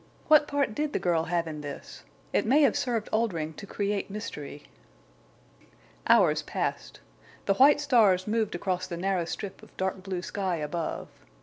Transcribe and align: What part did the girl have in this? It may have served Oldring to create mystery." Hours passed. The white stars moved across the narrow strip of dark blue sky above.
What 0.29 0.47
part 0.47 0.73
did 0.73 0.93
the 0.93 0.97
girl 0.97 1.25
have 1.25 1.45
in 1.47 1.61
this? 1.61 2.01
It 2.33 2.47
may 2.47 2.63
have 2.63 2.75
served 2.75 3.07
Oldring 3.11 3.53
to 3.53 3.67
create 3.67 4.09
mystery." 4.09 4.63
Hours 6.07 6.41
passed. 6.41 7.01
The 7.45 7.53
white 7.53 7.79
stars 7.79 8.25
moved 8.25 8.55
across 8.55 8.87
the 8.87 8.97
narrow 8.97 9.25
strip 9.25 9.61
of 9.61 9.77
dark 9.77 10.01
blue 10.01 10.23
sky 10.23 10.55
above. 10.55 11.07